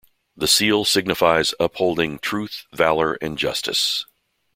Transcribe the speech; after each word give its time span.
The 0.35 0.47
seal 0.47 0.83
signifies 0.83 1.53
upholding 1.59 2.17
Truth, 2.17 2.65
Valour 2.73 3.19
and 3.21 3.37
Justice. 3.37 4.07